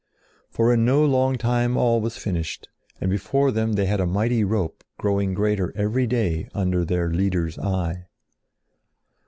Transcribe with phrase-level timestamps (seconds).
[0.49, 2.67] For in no long time all was finished
[2.99, 7.59] and before them they had a mighty rope growing greater every day under their Leader's
[7.59, 8.07] eye.